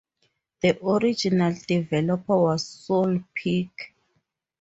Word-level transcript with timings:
The 0.63 0.83
original 0.83 1.53
developer 1.67 2.35
was 2.35 2.65
Saul 2.65 3.19
Pick. 3.35 3.93